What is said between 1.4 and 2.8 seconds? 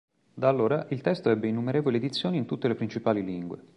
innumerevoli edizioni in tutte le